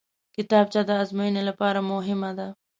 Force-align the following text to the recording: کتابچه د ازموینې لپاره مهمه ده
کتابچه 0.35 0.81
د 0.87 0.91
ازموینې 1.03 1.41
لپاره 1.49 1.79
مهمه 1.91 2.31
ده 2.37 2.47